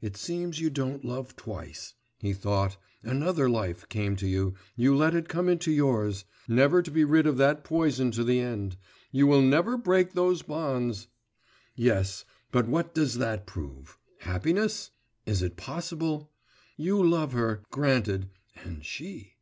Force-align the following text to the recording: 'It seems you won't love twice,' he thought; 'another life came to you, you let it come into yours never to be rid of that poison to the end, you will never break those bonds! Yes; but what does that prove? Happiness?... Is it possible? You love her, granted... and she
'It 0.00 0.16
seems 0.16 0.60
you 0.60 0.72
won't 0.74 1.04
love 1.04 1.36
twice,' 1.36 1.92
he 2.20 2.32
thought; 2.32 2.78
'another 3.02 3.50
life 3.50 3.86
came 3.90 4.16
to 4.16 4.26
you, 4.26 4.54
you 4.76 4.96
let 4.96 5.14
it 5.14 5.28
come 5.28 5.46
into 5.46 5.70
yours 5.70 6.24
never 6.48 6.80
to 6.80 6.90
be 6.90 7.04
rid 7.04 7.26
of 7.26 7.36
that 7.36 7.62
poison 7.62 8.10
to 8.10 8.24
the 8.24 8.40
end, 8.40 8.78
you 9.10 9.26
will 9.26 9.42
never 9.42 9.76
break 9.76 10.14
those 10.14 10.40
bonds! 10.40 11.08
Yes; 11.76 12.24
but 12.50 12.66
what 12.66 12.94
does 12.94 13.16
that 13.18 13.44
prove? 13.46 13.98
Happiness?... 14.20 14.90
Is 15.26 15.42
it 15.42 15.58
possible? 15.58 16.32
You 16.78 17.06
love 17.06 17.32
her, 17.32 17.62
granted... 17.70 18.30
and 18.64 18.82
she 18.82 19.34